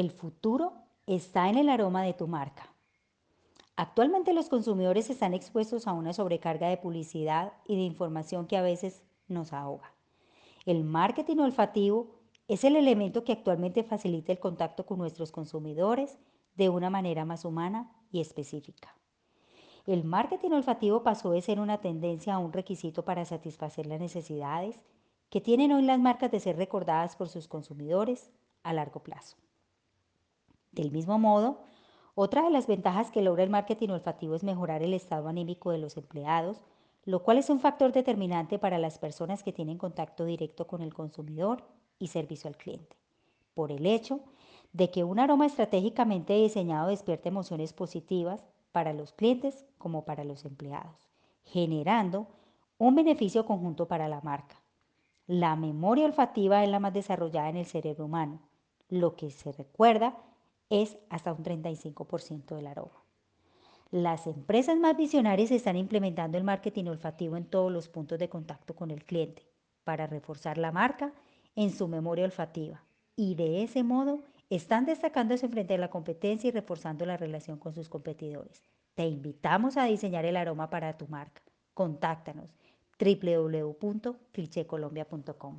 [0.00, 0.72] El futuro
[1.06, 2.72] está en el aroma de tu marca.
[3.76, 8.62] Actualmente los consumidores están expuestos a una sobrecarga de publicidad y de información que a
[8.62, 9.92] veces nos ahoga.
[10.64, 12.12] El marketing olfativo
[12.48, 16.16] es el elemento que actualmente facilita el contacto con nuestros consumidores
[16.54, 18.96] de una manera más humana y específica.
[19.86, 24.80] El marketing olfativo pasó de ser una tendencia a un requisito para satisfacer las necesidades
[25.28, 28.30] que tienen hoy las marcas de ser recordadas por sus consumidores
[28.62, 29.36] a largo plazo.
[30.72, 31.58] Del mismo modo,
[32.14, 35.78] otra de las ventajas que logra el marketing olfativo es mejorar el estado anímico de
[35.78, 36.62] los empleados,
[37.04, 40.94] lo cual es un factor determinante para las personas que tienen contacto directo con el
[40.94, 41.64] consumidor
[41.98, 42.96] y servicio al cliente,
[43.54, 44.20] por el hecho
[44.72, 50.44] de que un aroma estratégicamente diseñado despierta emociones positivas para los clientes como para los
[50.44, 51.10] empleados,
[51.44, 52.28] generando
[52.78, 54.56] un beneficio conjunto para la marca.
[55.26, 58.40] La memoria olfativa es la más desarrollada en el cerebro humano.
[58.88, 60.16] Lo que se recuerda
[60.70, 63.04] es hasta un 35% del aroma.
[63.90, 68.74] Las empresas más visionarias están implementando el marketing olfativo en todos los puntos de contacto
[68.74, 69.44] con el cliente
[69.82, 71.12] para reforzar la marca
[71.56, 72.84] en su memoria olfativa
[73.16, 77.74] y de ese modo están destacándose frente a la competencia y reforzando la relación con
[77.74, 78.62] sus competidores.
[78.94, 81.42] Te invitamos a diseñar el aroma para tu marca.
[81.74, 82.54] Contáctanos
[83.00, 85.58] www.clichecolombia.com.